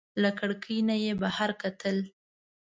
[0.21, 1.97] له کړکۍ نه یې بهر کتل.